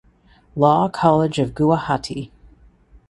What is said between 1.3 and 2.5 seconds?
of Guwahati.